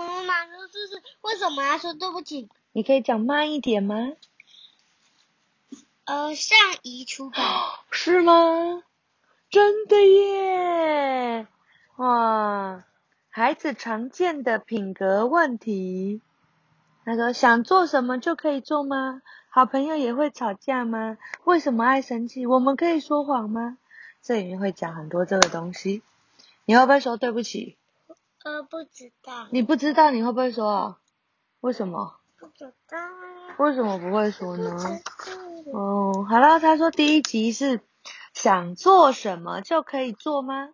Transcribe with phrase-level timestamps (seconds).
[0.00, 2.48] 嗯，马叔叔是为什么要说对不起？
[2.70, 4.12] 你可以讲慢一点吗？
[6.04, 7.44] 呃，上移除感。
[7.90, 8.84] 是吗？
[9.50, 11.48] 真的耶！
[11.96, 12.84] 哇，
[13.28, 16.20] 孩子常见的品格问题。
[17.04, 19.20] 他说：“想做什么就可以做吗？
[19.50, 21.18] 好朋友也会吵架吗？
[21.42, 22.46] 为什么爱生气？
[22.46, 23.78] 我们可以说谎吗？”
[24.22, 26.02] 这里面会讲很多这个东西。
[26.66, 27.76] 你会不会说对不起？
[28.48, 29.46] 呃，不知道。
[29.52, 30.96] 你不知道你会不会说？
[31.60, 32.18] 为什么？
[32.38, 32.98] 不知道。
[33.58, 34.74] 为什么不会说呢？
[35.74, 37.82] 哦，好了，他说第一集是
[38.32, 40.70] 想做什么就可以做吗？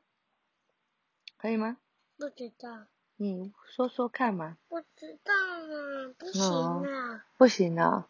[1.37, 1.79] 可以吗？
[2.17, 2.85] 不知道。
[3.17, 4.57] 你说说看嘛。
[4.69, 7.25] 不知道啊，不行啊。
[7.37, 8.07] 不行啊，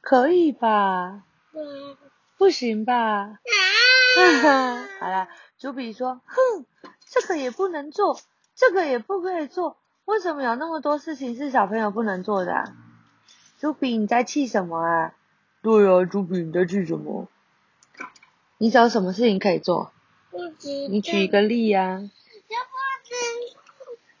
[0.00, 1.24] 可以吧？
[1.52, 1.60] 对。
[2.38, 3.26] 不行吧？
[3.26, 6.64] 哈哈，好了，朱比说，哼，
[7.10, 8.20] 这个也不能做，
[8.60, 12.74] 这个也不可以做，为什么有那么多事情是小朋友不能做的？
[13.58, 15.14] 朱比，你在气什么啊？
[15.62, 17.26] 对啊，朱比，你在气什么？
[18.58, 19.92] 你找什么事情可以做？
[20.90, 22.02] 你举一个例呀。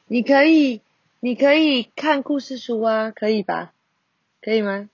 [0.06, 0.80] 你可以，
[1.20, 3.74] 你可以看故事书啊，可以吧？
[4.40, 4.88] 可以吗？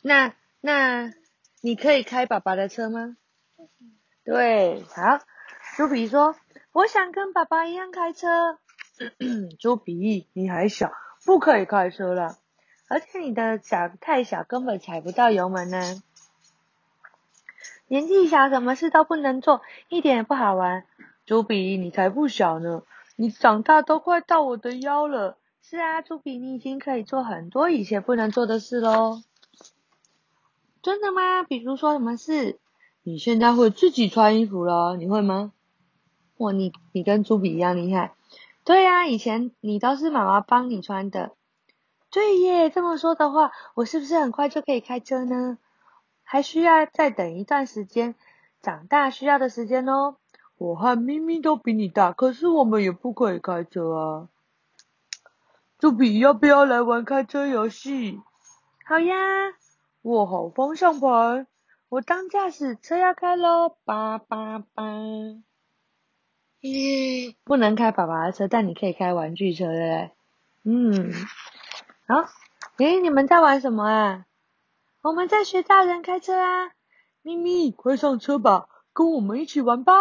[0.00, 1.12] 那那
[1.60, 3.18] 你可以开爸爸的车吗？
[4.24, 5.20] 对，好。
[5.76, 6.36] 朱比说
[6.74, 8.58] ：“我想跟爸爸一样开车。”
[9.60, 10.90] 朱比，你还小，
[11.24, 12.36] 不可以开车了，
[12.88, 16.02] 而且你的脚太小，根本踩不到油门呢。
[17.86, 20.84] 年纪小，什么事都不能做，一点也不好玩。
[21.26, 22.82] 朱比，你才不小呢，
[23.14, 25.38] 你长大都快到我的腰了。
[25.62, 29.22] 是啊，朱比，你已经可以做很多以前不能做的事喽。
[30.82, 31.44] 真的吗？
[31.44, 32.58] 比如说什么事？
[33.04, 35.52] 你现在会自己穿衣服了，你会吗？
[36.44, 38.12] 哇，你你跟朱比一样厉害。
[38.64, 41.32] 对呀，以前你都是妈妈帮你穿的。
[42.10, 45.58] 对耶，这么说的话，我是不是很快就可以开车呢？
[46.22, 48.14] 还需要再等一段时间，
[48.62, 50.16] 长大需要的时间哦。
[50.56, 54.28] 我和咪咪都比你大，可是我们也不可以开车啊。
[55.78, 58.20] 朱比，要不要来玩开车游戏？
[58.86, 59.16] 好呀，
[60.02, 61.46] 握好方向盘，
[61.88, 64.84] 我当驾驶，车要开喽，叭叭叭。
[67.44, 70.10] 不能开爸爸的车，但你可以开玩具车，对不对？
[70.64, 71.12] 嗯。
[72.08, 72.28] 好，
[72.78, 74.26] 诶，你们在玩什么啊？
[75.02, 76.72] 我们在学大人开车啊。
[77.22, 79.92] 咪咪，快上车吧，跟我们一起玩吧。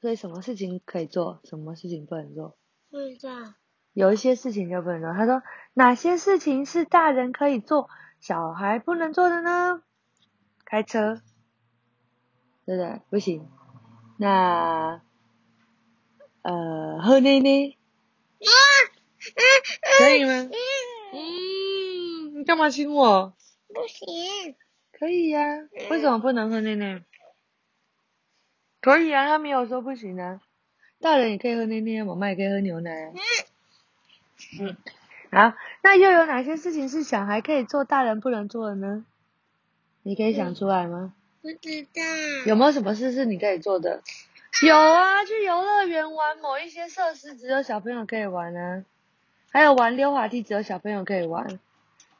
[0.00, 2.56] 所以什么事情可以做，什么事情不能做？
[2.90, 3.54] 不知道。
[3.92, 5.12] 有一些事情就不能做。
[5.12, 5.42] 他说
[5.74, 7.88] 哪些事情是大人可以做，
[8.20, 9.82] 小孩不能做的呢？
[10.64, 11.20] 开车，
[12.64, 13.00] 对不对？
[13.10, 13.48] 不行。
[14.22, 15.00] 那
[16.42, 17.76] 呃，喝奶奶，
[19.98, 20.48] 可以吗？
[21.12, 23.34] 嗯，你干嘛亲我？
[23.74, 24.54] 不行。
[24.92, 25.40] 可以呀，
[25.90, 27.02] 为什么不能喝奶奶？
[28.80, 30.40] 可以啊，他没有说不行啊。
[31.00, 33.12] 大人也可以喝奶奶，妈妈也可以喝牛奶啊。
[34.60, 34.76] 嗯。
[35.32, 39.04] 好，那又有哪些事情是小孩可以做，大人不能做的呢？
[40.04, 41.12] 你可以想出来吗？
[41.42, 42.02] 不知道。
[42.46, 44.00] 有没有什么事是你可以做的？
[44.62, 48.84] 有啊，去游乐园玩某一些设施，只有小朋友可以玩啊。
[49.50, 51.58] 还有玩溜滑梯，只有小朋友可以玩，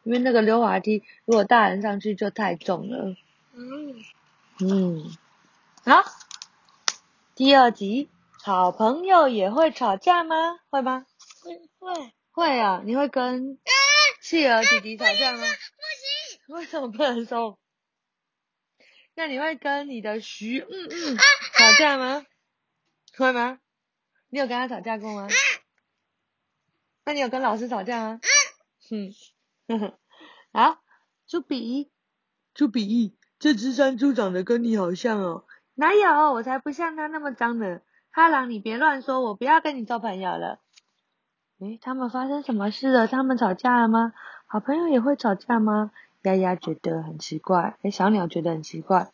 [0.02, 3.16] 因为那个溜滑梯如果大人上去就太重了。
[3.54, 3.94] 嗯。
[4.60, 5.16] 嗯。
[5.84, 6.04] 好。
[7.34, 10.58] 第二集，好朋友也会吵架吗？
[10.68, 11.06] 会吗？
[11.42, 12.82] 会会会啊！
[12.84, 13.58] 你会跟
[14.20, 15.38] 企鹅弟弟吵架吗？
[15.38, 16.56] 不行。
[16.56, 17.58] 为什么不能说？
[19.14, 22.24] 那你会跟你的徐嗯嗯吵架吗？
[23.16, 23.58] 会吗？
[24.30, 25.28] 你有跟他吵架过吗？
[27.04, 28.20] 那你有跟老师吵架吗？
[28.90, 29.12] 嗯，
[29.68, 29.98] 哼哼。
[30.52, 30.82] 好，
[31.26, 31.90] 朱比，
[32.54, 35.44] 朱比，这只山猪长得跟你好像哦。
[35.74, 36.32] 哪有？
[36.32, 37.80] 我才不像他那么脏呢！
[38.10, 40.60] 哈狼，你别乱说，我不要跟你做朋友了。
[41.60, 43.06] 诶，他们发生什么事了？
[43.08, 44.12] 他们吵架了吗？
[44.46, 45.90] 好朋友也会吵架吗？
[46.22, 49.10] 丫丫觉得很奇怪，诶，小鸟觉得很奇怪。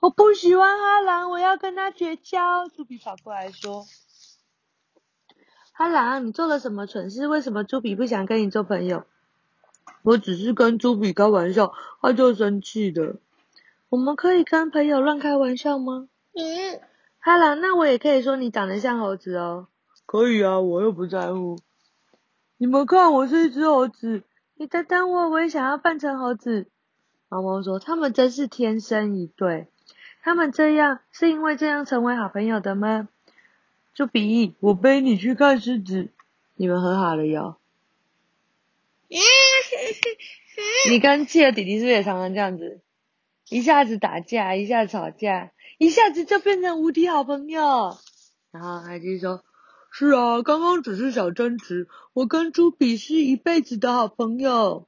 [0.00, 2.68] 我不喜欢哈狼，我要跟他绝交。
[2.68, 3.86] 猪比跑过来说
[5.72, 7.28] ：“哈狼，你做了什么蠢事？
[7.28, 9.04] 为什么朱比不想跟你做朋友？”
[10.02, 13.14] 我只是跟朱比开玩笑，他就生气的。
[13.88, 16.08] 我们可以跟朋友乱开玩笑吗？
[16.34, 16.80] 嗯。
[17.20, 19.68] 哈啦，那我也可以说你长得像猴子哦。
[20.04, 21.56] 可以啊，我又不在乎。
[22.56, 24.24] 你们看，我是一只猴子。
[24.62, 26.68] 你等等我，我也想要扮成猴子。
[27.28, 29.66] 毛毛说：“他们真是天生一对。
[30.22, 33.08] 他们这样是因为这样成为好朋友的吗？”
[33.92, 36.10] 朱比，我背你去看狮子。
[36.54, 37.56] 你们和好了哟。
[40.88, 42.80] 你跟企鹅弟弟是不是也常常这样子？
[43.48, 47.98] 一下子打架，一下子吵架，一下子就变成无敌好朋友。
[48.52, 49.42] 然后海基说
[49.94, 54.86] ：“是啊，刚刚只是小争执，我跟朱比是一辈子的好朋友。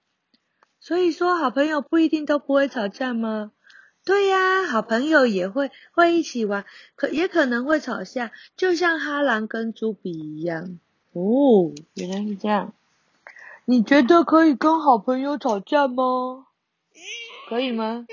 [0.80, 3.52] 所以说，好朋友不一定都不会吵架吗？
[4.02, 6.64] 对呀，好朋友也会会一起玩，
[6.96, 10.78] 可也可能会吵架，就像哈兰跟朱比一样。
[11.12, 12.72] 哦，原来是这样。
[13.66, 16.46] 你觉得可以跟好朋友吵架吗？
[17.50, 18.06] 可以吗？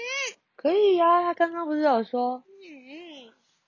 [0.57, 2.44] 可以呀，他刚刚不是有说，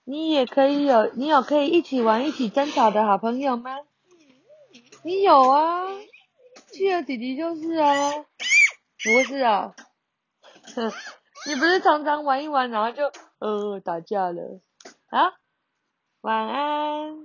[0.04, 3.78] 你也可以有，你有可以一起玩、一起争吵的好朋友吗？
[5.02, 5.86] 你有啊，
[6.70, 8.12] 企鹅弟弟就是啊，
[9.02, 9.74] 不是啊，
[11.46, 14.60] 你不是常常玩一玩，然后就呃打架了
[15.10, 15.32] 啊？
[16.22, 17.18] 晚安。